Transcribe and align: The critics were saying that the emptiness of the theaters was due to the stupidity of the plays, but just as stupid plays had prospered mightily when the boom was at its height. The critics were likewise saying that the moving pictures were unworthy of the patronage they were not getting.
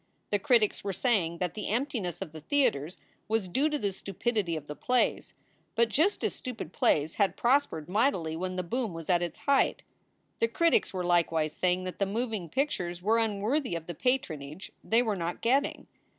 The 0.31 0.39
critics 0.39 0.83
were 0.83 0.93
saying 0.93 1.37
that 1.37 1.53
the 1.53 1.67
emptiness 1.67 2.23
of 2.23 2.31
the 2.31 2.41
theaters 2.41 2.97
was 3.27 3.47
due 3.47 3.69
to 3.69 3.77
the 3.77 3.93
stupidity 3.93 4.55
of 4.55 4.65
the 4.65 4.75
plays, 4.75 5.35
but 5.75 5.89
just 5.89 6.23
as 6.23 6.33
stupid 6.33 6.73
plays 6.73 7.13
had 7.21 7.37
prospered 7.37 7.87
mightily 7.87 8.35
when 8.35 8.55
the 8.55 8.63
boom 8.63 8.95
was 8.95 9.11
at 9.11 9.21
its 9.21 9.41
height. 9.41 9.83
The 10.39 10.47
critics 10.47 10.91
were 10.91 11.03
likewise 11.05 11.53
saying 11.55 11.83
that 11.83 11.99
the 11.99 12.07
moving 12.07 12.49
pictures 12.49 13.03
were 13.03 13.19
unworthy 13.19 13.75
of 13.75 13.85
the 13.85 13.93
patronage 13.93 14.71
they 14.83 15.03
were 15.03 15.15
not 15.15 15.39
getting. 15.39 15.85